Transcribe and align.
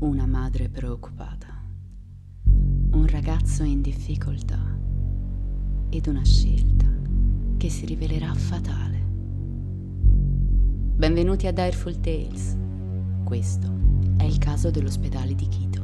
Una 0.00 0.26
madre 0.26 0.68
preoccupata, 0.68 1.62
un 2.44 3.06
ragazzo 3.06 3.62
in 3.62 3.80
difficoltà 3.80 4.76
ed 5.88 6.08
una 6.08 6.24
scelta 6.24 6.86
che 7.56 7.70
si 7.70 7.86
rivelerà 7.86 8.34
fatale. 8.34 8.98
Benvenuti 10.96 11.46
a 11.46 11.52
Direful 11.52 12.00
Tales. 12.00 12.56
Questo 13.22 13.72
è 14.16 14.24
il 14.24 14.38
caso 14.38 14.70
dell'ospedale 14.70 15.36
di 15.36 15.46
Quito. 15.46 15.83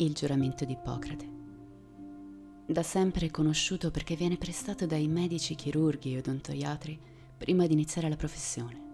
Il 0.00 0.14
giuramento 0.14 0.64
di 0.64 0.72
Ippocrate. 0.72 1.38
Da 2.66 2.82
sempre 2.82 3.30
conosciuto 3.30 3.90
perché 3.90 4.16
viene 4.16 4.38
prestato 4.38 4.86
dai 4.86 5.06
medici 5.08 5.54
chirurghi 5.54 6.14
e 6.14 6.18
odontoiatri 6.18 6.98
prima 7.36 7.66
di 7.66 7.74
iniziare 7.74 8.08
la 8.08 8.16
professione. 8.16 8.88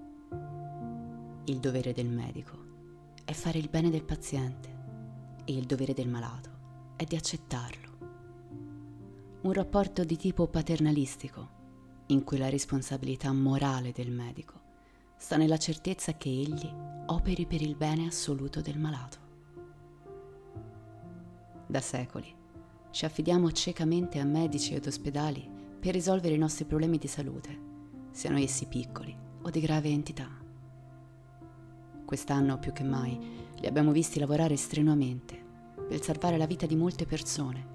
Il 1.44 1.58
dovere 1.58 1.92
del 1.92 2.08
medico 2.08 2.64
è 3.24 3.32
fare 3.32 3.58
il 3.58 3.68
bene 3.68 3.90
del 3.90 4.02
paziente 4.02 4.74
e 5.44 5.52
il 5.52 5.64
dovere 5.64 5.94
del 5.94 6.08
malato 6.08 6.50
è 6.96 7.04
di 7.04 7.14
accettarlo. 7.14 7.98
Un 9.42 9.52
rapporto 9.52 10.02
di 10.02 10.16
tipo 10.16 10.48
paternalistico, 10.48 11.48
in 12.06 12.24
cui 12.24 12.38
la 12.38 12.48
responsabilità 12.48 13.32
morale 13.32 13.92
del 13.92 14.10
medico 14.10 14.60
sta 15.16 15.36
nella 15.36 15.58
certezza 15.58 16.16
che 16.16 16.30
egli 16.30 16.68
operi 17.06 17.46
per 17.46 17.62
il 17.62 17.76
bene 17.76 18.08
assoluto 18.08 18.60
del 18.60 18.78
malato 18.78 19.25
da 21.66 21.80
secoli. 21.80 22.34
Ci 22.90 23.04
affidiamo 23.04 23.50
ciecamente 23.52 24.18
a 24.18 24.24
medici 24.24 24.74
ed 24.74 24.86
ospedali 24.86 25.46
per 25.78 25.92
risolvere 25.92 26.34
i 26.34 26.38
nostri 26.38 26.64
problemi 26.64 26.98
di 26.98 27.08
salute, 27.08 27.60
siano 28.10 28.38
essi 28.38 28.66
piccoli 28.66 29.14
o 29.42 29.50
di 29.50 29.60
grave 29.60 29.88
entità. 29.88 30.28
Quest'anno 32.04 32.58
più 32.58 32.72
che 32.72 32.84
mai 32.84 33.18
li 33.56 33.66
abbiamo 33.66 33.92
visti 33.92 34.18
lavorare 34.18 34.56
strenuamente 34.56 35.44
per 35.88 36.02
salvare 36.02 36.36
la 36.36 36.46
vita 36.46 36.66
di 36.66 36.76
molte 36.76 37.04
persone 37.04 37.74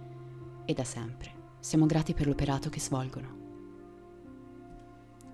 e 0.66 0.74
da 0.74 0.84
sempre 0.84 1.40
siamo 1.60 1.86
grati 1.86 2.14
per 2.14 2.28
l'operato 2.28 2.70
che 2.70 2.80
svolgono. 2.80 3.40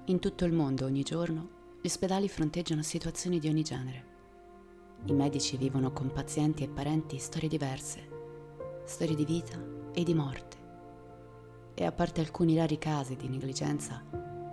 In 0.05 0.19
tutto 0.19 0.45
il 0.45 0.53
mondo 0.53 0.85
ogni 0.85 1.03
giorno 1.03 1.49
gli 1.81 1.87
ospedali 1.87 2.27
fronteggiano 2.27 2.81
situazioni 2.81 3.39
di 3.39 3.47
ogni 3.47 3.63
genere. 3.63 4.15
I 5.05 5.13
medici 5.13 5.57
vivono 5.57 5.91
con 5.93 6.11
pazienti 6.11 6.63
e 6.63 6.69
parenti 6.69 7.17
storie 7.17 7.47
diverse 7.47 8.16
storie 8.87 9.15
di 9.15 9.25
vita 9.25 9.61
e 9.91 10.03
di 10.03 10.13
morte. 10.13 10.55
E 11.73 11.83
a 11.83 11.91
parte 11.91 12.21
alcuni 12.21 12.55
rari 12.55 12.77
casi 12.77 13.17
di 13.17 13.27
negligenza, 13.27 14.01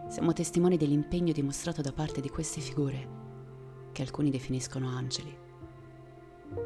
siamo 0.09 0.33
testimoni 0.33 0.77
dell'impegno 0.77 1.33
dimostrato 1.33 1.83
da 1.83 1.93
parte 1.93 2.21
di 2.21 2.29
queste 2.29 2.61
figure, 2.61 3.09
che 3.93 4.03
alcuni 4.03 4.31
definiscono 4.31 4.89
angeli. 4.89 5.39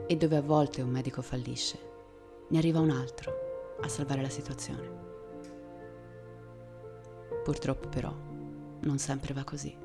E 0.07 0.17
dove 0.17 0.37
a 0.37 0.41
volte 0.41 0.81
un 0.81 0.89
medico 0.89 1.21
fallisce, 1.21 1.79
ne 2.49 2.57
arriva 2.57 2.81
un 2.81 2.89
altro 2.89 3.77
a 3.83 3.89
salvare 3.89 4.23
la 4.23 4.31
situazione. 4.31 4.91
Purtroppo 7.45 7.89
però 7.91 8.15
non 8.81 8.99
sempre 8.99 9.35
va 9.35 9.45
così. 9.45 9.77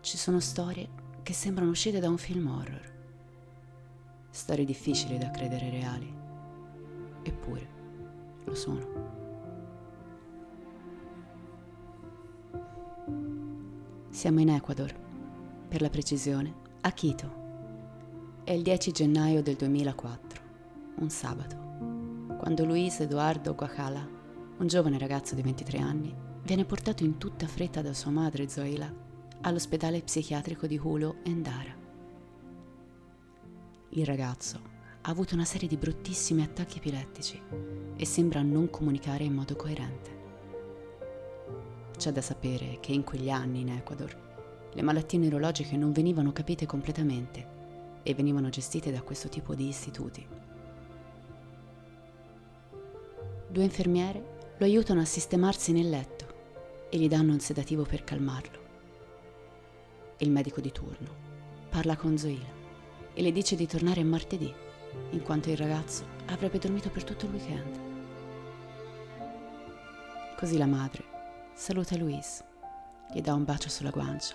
Ci 0.00 0.16
sono 0.18 0.38
storie 0.38 0.86
che 1.22 1.32
sembrano 1.32 1.70
uscite 1.70 1.98
da 1.98 2.10
un 2.10 2.18
film 2.18 2.46
horror 2.46 2.98
Storie 4.30 4.64
difficili 4.64 5.18
da 5.18 5.30
credere 5.30 5.70
reali. 5.70 6.14
Eppure, 7.22 7.68
lo 8.44 8.54
sono. 8.54 9.08
Siamo 14.10 14.40
in 14.40 14.50
Ecuador, 14.50 14.92
per 15.68 15.80
la 15.80 15.90
precisione, 15.90 16.54
a 16.82 16.92
Quito. 16.92 17.38
È 18.44 18.52
il 18.52 18.62
10 18.62 18.92
gennaio 18.92 19.42
del 19.42 19.56
2004, 19.56 20.40
un 20.96 21.10
sabato, 21.10 21.56
quando 22.38 22.64
Luis 22.64 23.00
Eduardo 23.00 23.54
Guajala, 23.54 24.08
un 24.58 24.66
giovane 24.66 24.98
ragazzo 24.98 25.34
di 25.34 25.42
23 25.42 25.78
anni, 25.78 26.14
viene 26.42 26.64
portato 26.64 27.04
in 27.04 27.18
tutta 27.18 27.46
fretta 27.46 27.82
da 27.82 27.92
sua 27.92 28.10
madre 28.10 28.48
Zoila 28.48 28.92
all'ospedale 29.42 30.02
psichiatrico 30.02 30.66
di 30.66 30.78
Hulo 30.82 31.16
Endara. 31.22 31.79
Il 33.94 34.06
ragazzo 34.06 34.60
ha 35.00 35.10
avuto 35.10 35.34
una 35.34 35.44
serie 35.44 35.66
di 35.66 35.76
bruttissimi 35.76 36.44
attacchi 36.44 36.78
epilettici 36.78 37.42
e 37.96 38.06
sembra 38.06 38.40
non 38.40 38.70
comunicare 38.70 39.24
in 39.24 39.34
modo 39.34 39.56
coerente. 39.56 40.18
C'è 41.96 42.12
da 42.12 42.20
sapere 42.22 42.78
che 42.78 42.92
in 42.92 43.02
quegli 43.02 43.30
anni 43.30 43.62
in 43.62 43.70
Ecuador 43.70 44.68
le 44.72 44.82
malattie 44.82 45.18
neurologiche 45.18 45.76
non 45.76 45.90
venivano 45.90 46.30
capite 46.30 46.66
completamente 46.66 47.98
e 48.04 48.14
venivano 48.14 48.48
gestite 48.48 48.92
da 48.92 49.02
questo 49.02 49.28
tipo 49.28 49.56
di 49.56 49.66
istituti. 49.66 50.24
Due 53.48 53.64
infermiere 53.64 54.54
lo 54.56 54.66
aiutano 54.66 55.00
a 55.00 55.04
sistemarsi 55.04 55.72
nel 55.72 55.88
letto 55.88 56.86
e 56.90 56.96
gli 56.96 57.08
danno 57.08 57.32
un 57.32 57.40
sedativo 57.40 57.82
per 57.82 58.04
calmarlo. 58.04 58.58
Il 60.18 60.30
medico 60.30 60.60
di 60.60 60.70
turno 60.70 61.12
parla 61.68 61.96
con 61.96 62.16
Zoila 62.16 62.59
e 63.12 63.22
le 63.22 63.32
dice 63.32 63.56
di 63.56 63.66
tornare 63.66 64.02
martedì, 64.04 64.52
in 65.10 65.22
quanto 65.22 65.50
il 65.50 65.56
ragazzo 65.56 66.06
avrebbe 66.26 66.58
dormito 66.58 66.90
per 66.90 67.04
tutto 67.04 67.26
il 67.26 67.32
weekend. 67.32 67.80
Così 70.36 70.56
la 70.56 70.66
madre 70.66 71.04
saluta 71.54 71.96
Luis, 71.96 72.42
gli 73.12 73.20
dà 73.20 73.34
un 73.34 73.44
bacio 73.44 73.68
sulla 73.68 73.90
guancia 73.90 74.34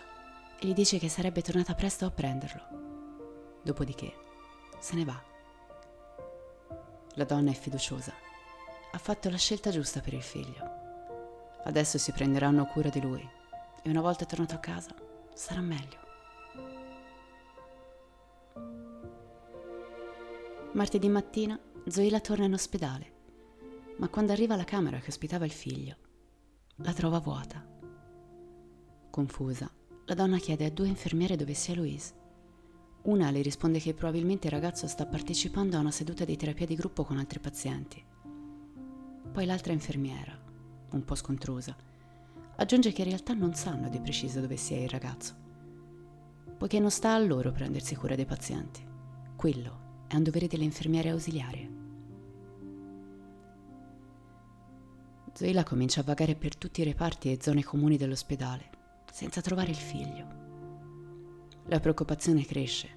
e 0.59 0.67
gli 0.67 0.73
dice 0.73 0.99
che 0.99 1.09
sarebbe 1.09 1.41
tornata 1.41 1.73
presto 1.73 2.05
a 2.05 2.11
prenderlo. 2.11 3.59
Dopodiché 3.63 4.13
se 4.79 4.95
ne 4.95 5.05
va. 5.05 5.19
La 7.15 7.23
donna 7.23 7.49
è 7.49 7.53
fiduciosa. 7.55 8.13
Ha 8.91 8.97
fatto 8.97 9.29
la 9.29 9.37
scelta 9.37 9.71
giusta 9.71 10.01
per 10.01 10.13
il 10.13 10.21
figlio. 10.21 10.83
Adesso 11.63 11.97
si 11.97 12.11
prenderanno 12.11 12.65
cura 12.65 12.89
di 12.89 13.01
lui 13.01 13.27
e 13.81 13.89
una 13.89 14.01
volta 14.01 14.25
tornato 14.25 14.53
a 14.53 14.59
casa 14.59 14.93
sarà 15.33 15.61
meglio. 15.61 16.04
Martedì 20.75 21.07
mattina 21.07 21.57
Zoila 21.87 22.19
torna 22.19 22.43
in 22.43 22.53
ospedale, 22.53 23.13
ma 23.97 24.09
quando 24.09 24.33
arriva 24.33 24.55
alla 24.55 24.65
camera 24.65 24.99
che 24.99 25.07
ospitava 25.07 25.45
il 25.45 25.51
figlio, 25.51 25.95
la 26.79 26.91
trova 26.91 27.19
vuota. 27.19 27.65
Confusa, 29.09 29.71
la 30.03 30.13
donna 30.13 30.37
chiede 30.37 30.65
a 30.65 30.69
due 30.69 30.87
infermiere 30.87 31.37
dove 31.37 31.53
sia 31.53 31.75
Louise. 31.75 32.13
Una 33.03 33.31
le 33.31 33.41
risponde 33.41 33.79
che 33.79 33.93
probabilmente 33.93 34.47
il 34.47 34.53
ragazzo 34.53 34.85
sta 34.87 35.05
partecipando 35.05 35.77
a 35.77 35.79
una 35.79 35.91
seduta 35.91 36.25
di 36.25 36.35
terapia 36.35 36.65
di 36.65 36.75
gruppo 36.75 37.05
con 37.05 37.19
altri 37.19 37.39
pazienti. 37.39 38.03
Poi 39.31 39.45
l'altra 39.45 39.71
infermiera, 39.71 40.37
un 40.91 41.05
po' 41.05 41.15
scontrosa, 41.15 41.73
aggiunge 42.57 42.91
che 42.91 43.03
in 43.03 43.07
realtà 43.07 43.33
non 43.33 43.53
sanno 43.53 43.87
di 43.87 44.01
preciso 44.01 44.41
dove 44.41 44.57
sia 44.57 44.81
il 44.81 44.89
ragazzo, 44.89 45.44
poiché 46.65 46.79
non 46.79 46.89
sta 46.89 47.13
a 47.13 47.19
loro 47.19 47.51
prendersi 47.51 47.95
cura 47.95 48.15
dei 48.15 48.25
pazienti. 48.25 48.83
Quello 49.35 50.05
è 50.07 50.15
un 50.15 50.23
dovere 50.23 50.47
delle 50.47 50.63
infermiere 50.63 51.09
ausiliarie. 51.09 51.69
Zoila 55.31 55.63
comincia 55.63 55.99
a 55.99 56.03
vagare 56.03 56.33
per 56.33 56.55
tutti 56.55 56.81
i 56.81 56.83
reparti 56.83 57.31
e 57.31 57.37
zone 57.39 57.63
comuni 57.63 57.97
dell'ospedale, 57.97 58.69
senza 59.11 59.41
trovare 59.41 59.69
il 59.69 59.75
figlio. 59.75 60.27
La 61.67 61.79
preoccupazione 61.79 62.43
cresce, 62.45 62.89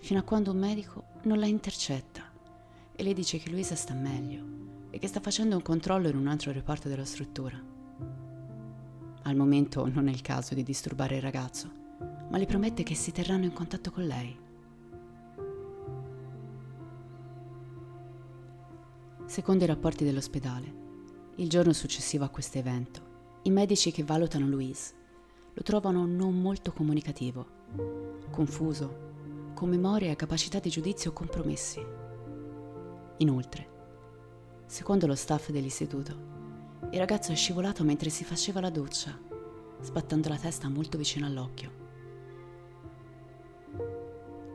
fino 0.00 0.20
a 0.20 0.22
quando 0.22 0.50
un 0.50 0.58
medico 0.58 1.04
non 1.22 1.38
la 1.38 1.46
intercetta 1.46 2.30
e 2.94 3.02
le 3.02 3.14
dice 3.14 3.38
che 3.38 3.48
Luisa 3.48 3.76
sta 3.76 3.94
meglio 3.94 4.44
e 4.90 4.98
che 4.98 5.06
sta 5.06 5.20
facendo 5.20 5.56
un 5.56 5.62
controllo 5.62 6.10
in 6.10 6.18
un 6.18 6.26
altro 6.26 6.52
reparto 6.52 6.90
della 6.90 7.06
struttura. 7.06 7.58
Al 9.22 9.36
momento 9.36 9.88
non 9.88 10.06
è 10.06 10.10
il 10.10 10.20
caso 10.20 10.54
di 10.54 10.62
disturbare 10.62 11.16
il 11.16 11.22
ragazzo, 11.22 11.84
ma 12.28 12.38
le 12.38 12.46
promette 12.46 12.82
che 12.82 12.94
si 12.94 13.12
terranno 13.12 13.44
in 13.44 13.52
contatto 13.52 13.90
con 13.90 14.04
lei 14.04 14.44
Secondo 19.26 19.64
i 19.64 19.66
rapporti 19.66 20.04
dell'ospedale, 20.04 20.72
il 21.36 21.48
giorno 21.48 21.72
successivo 21.72 22.24
a 22.24 22.28
questo 22.28 22.58
evento, 22.58 23.40
I 23.42 23.50
medici 23.50 23.90
che 23.90 24.04
valutano 24.04 24.46
Louise 24.46 24.94
lo 25.52 25.62
trovano 25.62 26.06
non 26.06 26.40
molto 26.40 26.72
comunicativo, 26.72 27.46
confuso, 28.30 29.50
con 29.52 29.68
memoria 29.68 30.12
e 30.12 30.16
capacità 30.16 30.60
di 30.60 30.70
giudizio 30.70 31.12
compromessi. 31.12 31.84
Inoltre, 33.16 33.68
secondo 34.66 35.08
lo 35.08 35.16
staff 35.16 35.50
dell'istituto, 35.50 36.16
il 36.92 36.98
ragazzo 36.98 37.32
è 37.32 37.34
scivolato 37.34 37.82
mentre 37.82 38.10
si 38.10 38.22
faceva 38.22 38.60
la 38.60 38.70
doccia, 38.70 39.18
sbattendo 39.80 40.28
la 40.28 40.38
testa 40.38 40.68
molto 40.68 40.96
vicino 40.96 41.26
all'occhio. 41.26 41.85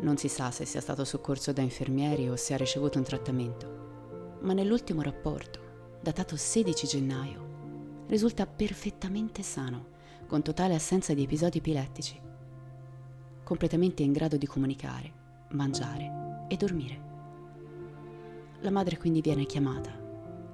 Non 0.01 0.17
si 0.17 0.27
sa 0.29 0.49
se 0.49 0.65
sia 0.65 0.81
stato 0.81 1.05
soccorso 1.05 1.53
da 1.53 1.61
infermieri 1.61 2.27
o 2.27 2.35
se 2.35 2.55
ha 2.55 2.57
ricevuto 2.57 2.97
un 2.97 3.03
trattamento, 3.03 4.37
ma 4.41 4.53
nell'ultimo 4.53 5.03
rapporto, 5.03 5.99
datato 6.01 6.35
16 6.35 6.87
gennaio, 6.87 8.05
risulta 8.07 8.47
perfettamente 8.47 9.43
sano, 9.43 9.89
con 10.25 10.41
totale 10.41 10.73
assenza 10.73 11.13
di 11.13 11.21
episodi 11.21 11.59
epilettici, 11.59 12.19
completamente 13.43 14.01
in 14.01 14.11
grado 14.11 14.37
di 14.37 14.47
comunicare, 14.47 15.13
mangiare 15.49 16.45
e 16.47 16.57
dormire. 16.57 17.09
La 18.61 18.71
madre 18.71 18.97
quindi 18.97 19.21
viene 19.21 19.45
chiamata 19.45 19.91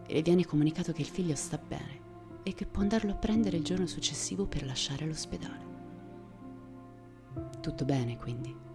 e 0.06 0.14
le 0.14 0.22
viene 0.24 0.46
comunicato 0.46 0.92
che 0.92 1.02
il 1.02 1.08
figlio 1.08 1.36
sta 1.36 1.58
bene 1.58 2.02
e 2.44 2.54
che 2.54 2.66
può 2.66 2.82
andarlo 2.82 3.12
a 3.12 3.16
prendere 3.16 3.56
il 3.56 3.64
giorno 3.64 3.88
successivo 3.88 4.46
per 4.46 4.66
lasciare 4.66 5.06
l'ospedale. 5.06 5.66
Tutto 7.62 7.86
bene 7.86 8.18
quindi. 8.18 8.67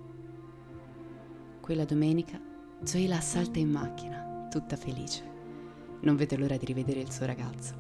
Quella 1.63 1.85
domenica 1.85 2.41
Zoila 2.83 3.21
salta 3.21 3.61
in 3.61 3.71
macchina, 3.71 4.49
tutta 4.51 4.75
felice. 4.75 5.23
Non 6.01 6.17
vede 6.17 6.37
l'ora 6.37 6.57
di 6.57 6.65
rivedere 6.65 6.99
il 6.99 7.13
suo 7.13 7.25
ragazzo. 7.25 7.73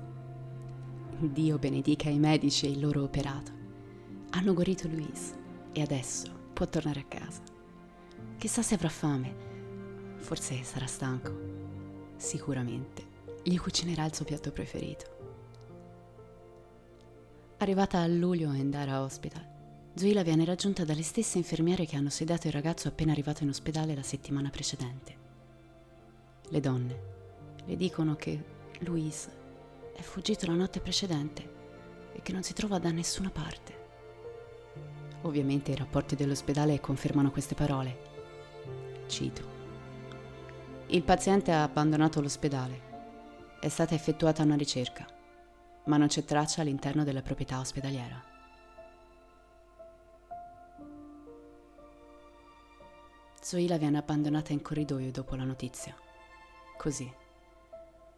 Dio 1.18 1.58
benedica 1.58 2.08
i 2.08 2.20
medici 2.20 2.66
e 2.66 2.70
il 2.70 2.78
loro 2.78 3.02
operato. 3.02 3.50
Hanno 4.30 4.54
guarito 4.54 4.86
Luis 4.86 5.34
e 5.72 5.82
adesso 5.82 6.30
può 6.52 6.64
tornare 6.68 7.00
a 7.00 7.06
casa. 7.08 7.42
Chissà 8.38 8.62
se 8.62 8.76
avrà 8.76 8.88
fame. 8.88 9.34
Forse 10.18 10.62
sarà 10.62 10.86
stanco. 10.86 11.36
Sicuramente 12.14 13.04
gli 13.42 13.58
cucinerà 13.58 14.04
il 14.04 14.14
suo 14.14 14.24
piatto 14.24 14.52
preferito. 14.52 15.04
Arrivata 17.58 17.98
a 17.98 18.06
luglio 18.06 18.52
in 18.52 18.70
Dara 18.70 19.02
Zuila 19.94 20.22
viene 20.22 20.46
raggiunta 20.46 20.84
dalle 20.84 21.02
stesse 21.02 21.36
infermiere 21.36 21.84
che 21.84 21.96
hanno 21.96 22.08
sedato 22.08 22.46
il 22.46 22.52
ragazzo 22.54 22.88
appena 22.88 23.12
arrivato 23.12 23.42
in 23.42 23.50
ospedale 23.50 23.94
la 23.94 24.02
settimana 24.02 24.48
precedente. 24.48 25.16
Le 26.48 26.60
donne 26.60 27.00
le 27.66 27.76
dicono 27.76 28.16
che 28.16 28.42
Luis 28.80 29.28
è 29.94 30.00
fuggito 30.00 30.46
la 30.46 30.54
notte 30.54 30.80
precedente 30.80 31.50
e 32.14 32.22
che 32.22 32.32
non 32.32 32.42
si 32.42 32.54
trova 32.54 32.78
da 32.78 32.90
nessuna 32.90 33.30
parte. 33.30 33.80
Ovviamente 35.22 35.70
i 35.70 35.76
rapporti 35.76 36.16
dell'ospedale 36.16 36.80
confermano 36.80 37.30
queste 37.30 37.54
parole. 37.54 38.10
Cito. 39.06 39.60
Il 40.86 41.02
paziente 41.02 41.52
ha 41.52 41.62
abbandonato 41.62 42.20
l'ospedale. 42.22 42.90
È 43.60 43.68
stata 43.68 43.94
effettuata 43.94 44.42
una 44.42 44.56
ricerca, 44.56 45.06
ma 45.84 45.98
non 45.98 46.08
c'è 46.08 46.24
traccia 46.24 46.62
all'interno 46.62 47.04
della 47.04 47.22
proprietà 47.22 47.60
ospedaliera. 47.60 48.31
Zoila 53.52 53.76
viene 53.76 53.98
abbandonata 53.98 54.54
in 54.54 54.62
corridoio 54.62 55.10
dopo 55.10 55.34
la 55.34 55.44
notizia. 55.44 55.94
Così, 56.78 57.12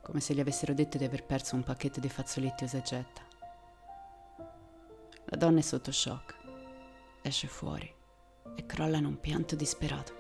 come 0.01 0.21
se 0.21 0.33
gli 0.33 0.39
avessero 0.39 0.75
detto 0.75 0.97
di 0.97 1.03
aver 1.03 1.25
perso 1.25 1.57
un 1.57 1.65
pacchetto 1.65 1.99
di 1.99 2.09
fazzoletti 2.09 2.63
usa 2.63 2.79
e 2.79 2.83
getta. 2.83 3.23
La 5.25 5.37
donna 5.37 5.59
è 5.59 5.63
sotto 5.63 5.91
shock, 5.91 6.37
esce 7.21 7.49
fuori 7.49 7.93
e 8.55 8.65
crolla 8.65 8.99
in 8.99 9.07
un 9.07 9.19
pianto 9.19 9.57
disperato. 9.57 10.15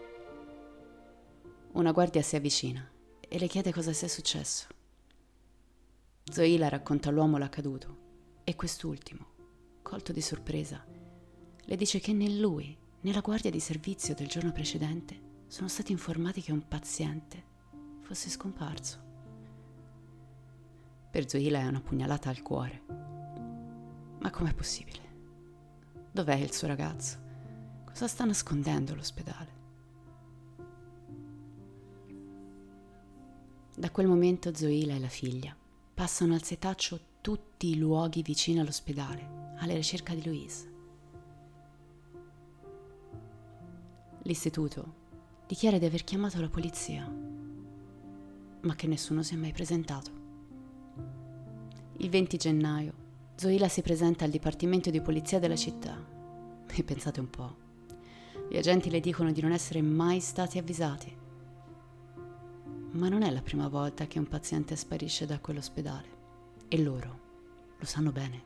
Una 1.74 1.92
guardia 1.92 2.20
si 2.22 2.34
avvicina 2.34 2.84
e 3.20 3.38
le 3.38 3.46
chiede 3.46 3.72
cosa 3.72 3.92
sia 3.92 4.08
successo. 4.08 4.66
Zoila 6.24 6.68
racconta 6.68 7.10
all'uomo 7.10 7.38
l'accaduto 7.38 7.98
e 8.42 8.56
quest'ultimo, 8.56 9.26
colto 9.80 10.10
di 10.10 10.20
sorpresa, 10.20 10.84
le 11.66 11.76
dice 11.76 12.00
che 12.00 12.12
né 12.12 12.28
lui 12.30 12.82
nella 13.04 13.20
guardia 13.20 13.50
di 13.50 13.60
servizio 13.60 14.14
del 14.14 14.28
giorno 14.28 14.50
precedente 14.50 15.42
sono 15.46 15.68
stati 15.68 15.92
informati 15.92 16.40
che 16.40 16.52
un 16.52 16.66
paziente 16.66 17.52
fosse 18.00 18.30
scomparso. 18.30 18.98
Per 21.10 21.28
Zoila 21.28 21.60
è 21.60 21.66
una 21.66 21.82
pugnalata 21.82 22.30
al 22.30 22.40
cuore. 22.40 22.82
Ma 24.20 24.30
com'è 24.30 24.54
possibile? 24.54 25.02
Dov'è 26.10 26.36
il 26.36 26.52
suo 26.52 26.66
ragazzo? 26.66 27.18
Cosa 27.84 28.08
sta 28.08 28.24
nascondendo 28.24 28.94
l'ospedale? 28.94 29.52
Da 33.76 33.90
quel 33.90 34.06
momento 34.06 34.54
Zoila 34.54 34.94
e 34.94 34.98
la 34.98 35.08
figlia 35.08 35.54
passano 35.92 36.32
al 36.32 36.42
setaccio 36.42 36.98
tutti 37.20 37.68
i 37.68 37.76
luoghi 37.76 38.22
vicini 38.22 38.60
all'ospedale, 38.60 39.56
alla 39.58 39.74
ricerca 39.74 40.14
di 40.14 40.24
Louise. 40.24 40.73
L'istituto 44.26 45.02
dichiara 45.46 45.76
di 45.76 45.84
aver 45.84 46.02
chiamato 46.02 46.40
la 46.40 46.48
polizia, 46.48 47.06
ma 48.62 48.74
che 48.74 48.86
nessuno 48.86 49.22
si 49.22 49.34
è 49.34 49.36
mai 49.36 49.52
presentato. 49.52 50.10
Il 51.98 52.08
20 52.08 52.36
gennaio 52.38 52.92
Zoila 53.34 53.68
si 53.68 53.82
presenta 53.82 54.24
al 54.24 54.30
dipartimento 54.30 54.88
di 54.88 55.02
polizia 55.02 55.38
della 55.38 55.56
città 55.56 56.02
e 56.66 56.82
pensate 56.84 57.20
un 57.20 57.28
po', 57.28 57.56
gli 58.48 58.56
agenti 58.56 58.88
le 58.88 59.00
dicono 59.00 59.30
di 59.30 59.42
non 59.42 59.52
essere 59.52 59.82
mai 59.82 60.20
stati 60.20 60.56
avvisati. 60.56 61.14
Ma 62.92 63.10
non 63.10 63.20
è 63.20 63.30
la 63.30 63.42
prima 63.42 63.68
volta 63.68 64.06
che 64.06 64.18
un 64.18 64.26
paziente 64.26 64.74
sparisce 64.74 65.26
da 65.26 65.38
quell'ospedale 65.38 66.08
e 66.68 66.82
loro 66.82 67.20
lo 67.78 67.84
sanno 67.84 68.10
bene. 68.10 68.44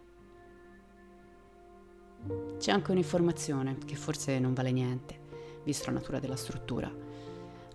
C'è 2.58 2.72
anche 2.72 2.90
un'informazione 2.90 3.78
che 3.78 3.94
forse 3.94 4.40
non 4.40 4.54
vale 4.54 4.72
niente 4.72 5.26
visto 5.64 5.86
la 5.86 5.98
natura 5.98 6.18
della 6.18 6.36
struttura. 6.36 6.90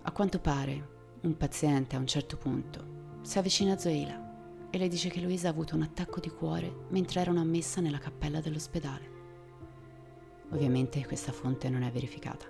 A 0.02 0.12
quanto 0.12 0.38
pare, 0.38 0.92
un 1.22 1.36
paziente 1.36 1.96
a 1.96 1.98
un 1.98 2.06
certo 2.06 2.36
punto 2.36 2.92
si 3.22 3.38
avvicina 3.38 3.72
a 3.72 3.78
Zoila 3.78 4.68
e 4.70 4.76
le 4.78 4.88
dice 4.88 5.08
che 5.08 5.20
Luisa 5.20 5.48
ha 5.48 5.50
avuto 5.50 5.74
un 5.74 5.82
attacco 5.82 6.20
di 6.20 6.28
cuore 6.28 6.86
mentre 6.88 7.20
erano 7.20 7.40
ammessa 7.40 7.80
nella 7.80 7.98
cappella 7.98 8.40
dell'ospedale. 8.40 9.12
Ovviamente 10.50 11.04
questa 11.06 11.32
fonte 11.32 11.70
non 11.70 11.82
è 11.82 11.90
verificata. 11.90 12.46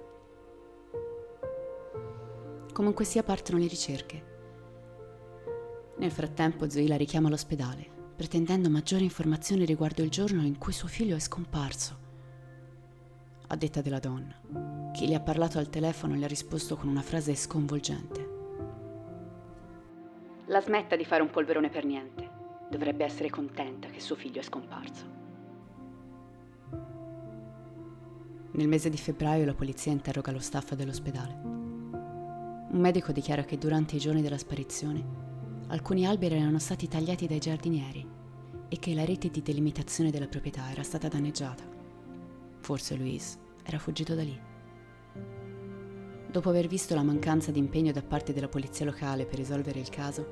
Comunque 2.72 3.04
sia 3.04 3.22
partono 3.22 3.58
le 3.58 3.68
ricerche. 3.68 4.32
Nel 5.98 6.10
frattempo 6.10 6.68
Zoila 6.68 6.96
richiama 6.96 7.28
l'ospedale, 7.28 7.88
pretendendo 8.16 8.68
maggiori 8.68 9.04
informazioni 9.04 9.64
riguardo 9.64 10.02
il 10.02 10.10
giorno 10.10 10.42
in 10.42 10.58
cui 10.58 10.72
suo 10.72 10.88
figlio 10.88 11.14
è 11.14 11.20
scomparso. 11.20 12.03
A 13.46 13.56
detta 13.56 13.82
della 13.82 13.98
donna, 13.98 14.34
chi 14.92 15.06
le 15.06 15.16
ha 15.16 15.20
parlato 15.20 15.58
al 15.58 15.68
telefono 15.68 16.14
le 16.14 16.24
ha 16.24 16.28
risposto 16.28 16.76
con 16.76 16.88
una 16.88 17.02
frase 17.02 17.34
sconvolgente. 17.34 18.32
La 20.46 20.60
smetta 20.60 20.96
di 20.96 21.04
fare 21.04 21.22
un 21.22 21.30
polverone 21.30 21.68
per 21.68 21.84
niente. 21.84 22.30
Dovrebbe 22.70 23.04
essere 23.04 23.28
contenta 23.28 23.88
che 23.88 24.00
suo 24.00 24.14
figlio 24.14 24.40
è 24.40 24.42
scomparso. 24.42 25.04
Nel 28.52 28.68
mese 28.68 28.88
di 28.88 28.96
febbraio 28.96 29.44
la 29.44 29.54
polizia 29.54 29.92
interroga 29.92 30.32
lo 30.32 30.38
staff 30.38 30.72
dell'ospedale. 30.72 31.40
Un 31.44 32.80
medico 32.80 33.12
dichiara 33.12 33.44
che 33.44 33.58
durante 33.58 33.96
i 33.96 34.00
giorni 34.00 34.22
della 34.22 34.38
sparizione 34.38 35.04
alcuni 35.68 36.06
alberi 36.06 36.36
erano 36.36 36.58
stati 36.58 36.88
tagliati 36.88 37.26
dai 37.26 37.38
giardinieri 37.40 38.06
e 38.68 38.78
che 38.78 38.94
la 38.94 39.04
rete 39.04 39.28
di 39.28 39.42
delimitazione 39.42 40.10
della 40.10 40.28
proprietà 40.28 40.70
era 40.70 40.82
stata 40.82 41.08
danneggiata. 41.08 41.73
Forse 42.64 42.96
Louise 42.96 43.36
era 43.62 43.78
fuggito 43.78 44.14
da 44.14 44.22
lì. 44.22 44.40
Dopo 46.30 46.48
aver 46.48 46.66
visto 46.66 46.94
la 46.94 47.02
mancanza 47.02 47.50
di 47.50 47.58
impegno 47.58 47.92
da 47.92 48.00
parte 48.00 48.32
della 48.32 48.48
polizia 48.48 48.86
locale 48.86 49.26
per 49.26 49.36
risolvere 49.36 49.80
il 49.80 49.90
caso, 49.90 50.26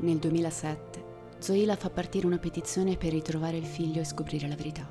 nel 0.00 0.18
2007 0.18 1.04
Zoila 1.38 1.76
fa 1.76 1.88
partire 1.88 2.26
una 2.26 2.36
petizione 2.36 2.98
per 2.98 3.12
ritrovare 3.12 3.56
il 3.56 3.64
figlio 3.64 4.02
e 4.02 4.04
scoprire 4.04 4.46
la 4.48 4.54
verità. 4.54 4.86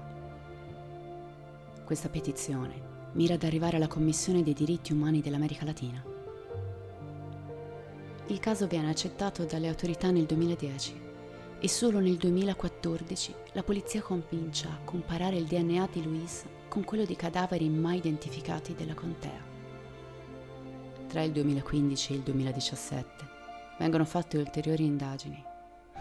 Questa 1.85 2.09
petizione 2.09 3.11
mira 3.11 3.35
ad 3.35 3.43
arrivare 3.43 3.75
alla 3.75 3.85
Commissione 3.85 4.41
dei 4.41 4.55
diritti 4.55 4.91
umani 4.91 5.21
dell'America 5.21 5.65
Latina. 5.65 6.03
Il 8.25 8.39
caso 8.39 8.65
viene 8.65 8.89
accettato 8.89 9.45
dalle 9.45 9.67
autorità 9.67 10.09
nel 10.09 10.25
2010 10.25 10.99
e 11.59 11.69
solo 11.69 11.99
nel 11.99 12.17
2014 12.17 12.72
la 13.53 13.63
polizia 13.63 14.01
comincia 14.01 14.67
a 14.67 14.79
comparare 14.83 15.37
il 15.37 15.45
DNA 15.45 15.87
di 15.91 16.03
Luis 16.03 16.43
con 16.67 16.83
quello 16.83 17.05
di 17.05 17.15
cadaveri 17.15 17.69
mai 17.69 17.97
identificati 17.97 18.75
della 18.75 18.93
contea 18.93 19.51
tra 21.13 21.21
il 21.21 21.31
2015 21.31 22.11
e 22.11 22.15
il 22.15 22.21
2017 22.23 23.05
vengono 23.77 24.03
fatte 24.03 24.39
ulteriori 24.39 24.83
indagini, 24.83 25.45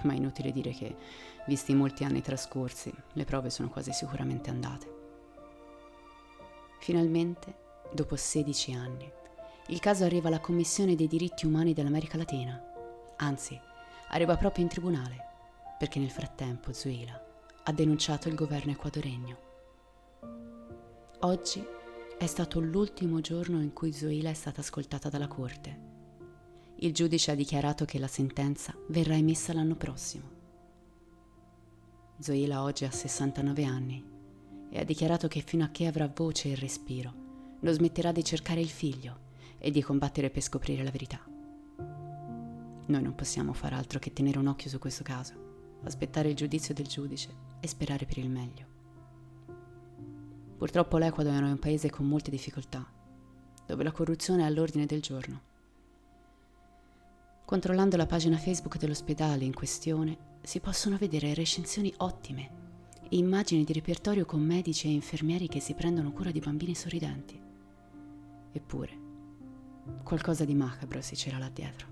ma 0.04 0.14
è 0.14 0.16
inutile 0.16 0.52
dire 0.52 0.70
che, 0.70 0.96
visti 1.46 1.72
i 1.72 1.74
molti 1.74 2.04
anni 2.04 2.22
trascorsi, 2.22 2.90
le 3.12 3.24
prove 3.24 3.50
sono 3.50 3.68
quasi 3.68 3.92
sicuramente 3.92 4.48
andate. 4.48 5.00
Finalmente, 6.80 7.54
dopo 7.92 8.16
16 8.16 8.72
anni, 8.72 9.12
il 9.66 9.80
caso 9.80 10.04
arriva 10.04 10.28
alla 10.28 10.40
Commissione 10.40 10.94
dei 10.94 11.08
diritti 11.08 11.44
umani 11.44 11.74
dell'America 11.74 12.16
Latina. 12.16 12.58
Anzi, 13.16 13.60
arriva 14.08 14.38
proprio 14.38 14.64
in 14.64 14.70
tribunale, 14.70 15.31
perché 15.82 15.98
nel 15.98 16.12
frattempo 16.12 16.72
Zuila 16.72 17.20
ha 17.64 17.72
denunciato 17.72 18.28
il 18.28 18.36
governo 18.36 18.70
equadoregno. 18.70 19.36
Oggi 21.22 21.60
è 22.16 22.26
stato 22.26 22.60
l'ultimo 22.60 23.20
giorno 23.20 23.60
in 23.60 23.72
cui 23.72 23.92
Zuila 23.92 24.30
è 24.30 24.34
stata 24.34 24.60
ascoltata 24.60 25.08
dalla 25.08 25.26
Corte. 25.26 25.80
Il 26.76 26.94
giudice 26.94 27.32
ha 27.32 27.34
dichiarato 27.34 27.84
che 27.84 27.98
la 27.98 28.06
sentenza 28.06 28.72
verrà 28.90 29.16
emessa 29.16 29.52
l'anno 29.52 29.74
prossimo. 29.74 30.30
Zoila 32.16 32.62
oggi 32.62 32.84
ha 32.84 32.90
69 32.92 33.64
anni 33.64 34.04
e 34.70 34.78
ha 34.78 34.84
dichiarato 34.84 35.26
che 35.26 35.40
fino 35.40 35.64
a 35.64 35.70
che 35.72 35.88
avrà 35.88 36.06
voce 36.06 36.52
e 36.52 36.54
respiro 36.54 37.12
non 37.58 37.74
smetterà 37.74 38.12
di 38.12 38.22
cercare 38.22 38.60
il 38.60 38.70
figlio 38.70 39.18
e 39.58 39.72
di 39.72 39.82
combattere 39.82 40.30
per 40.30 40.42
scoprire 40.42 40.84
la 40.84 40.92
verità. 40.92 41.20
Noi 42.86 43.02
non 43.02 43.16
possiamo 43.16 43.52
far 43.52 43.72
altro 43.72 43.98
che 43.98 44.12
tenere 44.12 44.38
un 44.38 44.46
occhio 44.46 44.70
su 44.70 44.78
questo 44.78 45.02
caso, 45.02 45.41
aspettare 45.84 46.28
il 46.28 46.36
giudizio 46.36 46.74
del 46.74 46.86
giudice 46.86 47.34
e 47.60 47.66
sperare 47.68 48.06
per 48.06 48.18
il 48.18 48.30
meglio. 48.30 48.66
Purtroppo 50.56 50.98
l'Ecuador 50.98 51.42
è 51.42 51.50
un 51.50 51.58
paese 51.58 51.90
con 51.90 52.06
molte 52.06 52.30
difficoltà, 52.30 52.86
dove 53.66 53.82
la 53.82 53.90
corruzione 53.90 54.42
è 54.42 54.46
all'ordine 54.46 54.86
del 54.86 55.02
giorno. 55.02 55.40
Controllando 57.44 57.96
la 57.96 58.06
pagina 58.06 58.38
Facebook 58.38 58.78
dell'ospedale 58.78 59.44
in 59.44 59.52
questione 59.54 60.38
si 60.42 60.60
possono 60.60 60.96
vedere 60.96 61.34
recensioni 61.34 61.92
ottime 61.98 62.60
e 63.08 63.16
immagini 63.16 63.64
di 63.64 63.72
repertorio 63.72 64.24
con 64.24 64.40
medici 64.40 64.86
e 64.86 64.92
infermieri 64.92 65.48
che 65.48 65.60
si 65.60 65.74
prendono 65.74 66.12
cura 66.12 66.30
di 66.30 66.40
bambini 66.40 66.74
sorridenti. 66.74 67.40
Eppure, 68.52 68.98
qualcosa 70.02 70.44
di 70.44 70.54
macabro 70.54 71.00
si 71.00 71.14
c'era 71.14 71.38
là 71.38 71.48
dietro. 71.48 71.86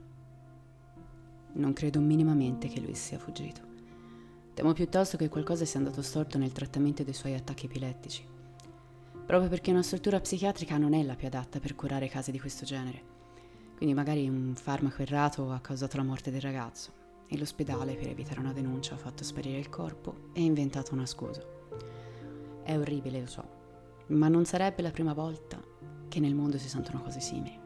Non 1.54 1.73
credo 1.73 2.00
minimamente 2.00 2.68
che 2.68 2.80
lui 2.80 2.94
sia 2.94 3.18
fuggito. 3.18 3.70
Temo 4.61 4.75
piuttosto 4.75 5.17
che 5.17 5.31
qualcosa 5.31 5.64
sia 5.64 5.79
andato 5.79 6.02
storto 6.02 6.37
nel 6.37 6.52
trattamento 6.52 7.02
dei 7.02 7.14
suoi 7.14 7.33
attacchi 7.33 7.64
epilettici. 7.64 8.23
Proprio 9.25 9.49
perché 9.49 9.71
una 9.71 9.83
struttura 9.83 10.21
psichiatrica 10.21 10.76
non 10.76 10.93
è 10.93 11.02
la 11.02 11.14
più 11.14 11.29
adatta 11.29 11.59
per 11.61 11.75
curare 11.75 12.09
casi 12.09 12.31
di 12.31 12.38
questo 12.38 12.67
genere. 12.67 13.02
Quindi 13.75 13.95
magari 13.95 14.29
un 14.29 14.52
farmaco 14.55 15.00
errato 15.00 15.50
ha 15.50 15.61
causato 15.61 15.97
la 15.97 16.02
morte 16.02 16.31
del 16.31 16.43
ragazzo 16.43 16.93
e 17.26 17.38
l'ospedale, 17.38 17.95
per 17.95 18.09
evitare 18.09 18.40
una 18.40 18.52
denuncia, 18.52 18.93
ha 18.93 18.99
fatto 18.99 19.25
sparire 19.25 19.57
il 19.57 19.71
corpo 19.71 20.29
e 20.35 20.43
inventato 20.43 20.93
una 20.93 21.07
scusa. 21.07 21.43
È 22.62 22.76
orribile, 22.76 23.21
lo 23.21 23.29
so, 23.29 23.49
ma 24.09 24.29
non 24.29 24.45
sarebbe 24.45 24.83
la 24.83 24.90
prima 24.90 25.14
volta 25.14 25.59
che 26.07 26.21
nel 26.21 26.35
mondo 26.35 26.59
si 26.59 26.69
sentono 26.69 27.00
cose 27.00 27.21
simili. 27.21 27.60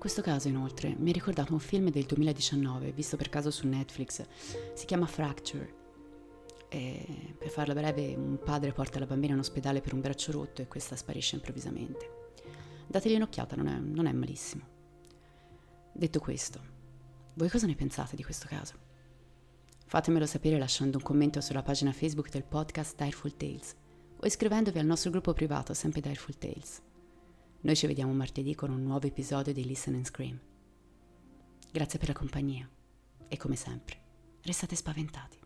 Questo 0.00 0.22
caso, 0.22 0.48
inoltre, 0.48 0.96
mi 0.98 1.10
ha 1.10 1.12
ricordato 1.12 1.52
un 1.52 1.58
film 1.58 1.90
del 1.90 2.04
2019, 2.04 2.90
visto 2.92 3.18
per 3.18 3.28
caso 3.28 3.50
su 3.50 3.68
Netflix. 3.68 4.24
Si 4.72 4.86
chiama 4.86 5.04
Fracture. 5.04 5.74
E, 6.70 7.34
per 7.36 7.50
farla 7.50 7.74
breve, 7.74 8.14
un 8.14 8.38
padre 8.42 8.72
porta 8.72 8.98
la 8.98 9.04
bambina 9.04 9.34
in 9.34 9.40
ospedale 9.40 9.82
per 9.82 9.92
un 9.92 10.00
braccio 10.00 10.32
rotto 10.32 10.62
e 10.62 10.68
questa 10.68 10.96
sparisce 10.96 11.34
improvvisamente. 11.34 12.30
Dategli 12.86 13.16
un'occhiata, 13.16 13.56
non 13.56 13.66
è, 13.66 13.78
non 13.78 14.06
è 14.06 14.12
malissimo. 14.12 14.62
Detto 15.92 16.18
questo, 16.18 16.60
voi 17.34 17.50
cosa 17.50 17.66
ne 17.66 17.74
pensate 17.74 18.16
di 18.16 18.24
questo 18.24 18.46
caso? 18.48 18.72
Fatemelo 19.84 20.24
sapere 20.24 20.58
lasciando 20.58 20.96
un 20.96 21.02
commento 21.02 21.42
sulla 21.42 21.62
pagina 21.62 21.92
Facebook 21.92 22.30
del 22.30 22.44
podcast 22.44 22.96
Direful 22.96 23.36
Tales 23.36 23.76
o 24.16 24.26
iscrivendovi 24.26 24.78
al 24.78 24.86
nostro 24.86 25.10
gruppo 25.10 25.34
privato 25.34 25.74
sempre 25.74 26.00
Direful 26.00 26.38
Tales. 26.38 26.80
Noi 27.62 27.76
ci 27.76 27.86
vediamo 27.86 28.14
martedì 28.14 28.54
con 28.54 28.70
un 28.70 28.82
nuovo 28.82 29.06
episodio 29.06 29.52
di 29.52 29.66
Listen 29.66 29.94
and 29.94 30.06
Scream. 30.06 30.40
Grazie 31.70 31.98
per 31.98 32.08
la 32.08 32.14
compagnia 32.14 32.66
e 33.28 33.36
come 33.36 33.54
sempre, 33.54 34.00
restate 34.44 34.76
spaventati. 34.76 35.39